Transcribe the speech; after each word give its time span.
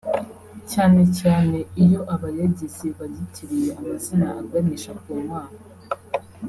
cyane 0.71 1.01
cyane 1.19 1.57
iyo 1.83 2.01
abayagize 2.13 2.85
bayitiriye 2.97 3.69
amazina 3.79 4.27
aganisha 4.41 4.91
ku 5.01 5.11
Mana 5.29 5.59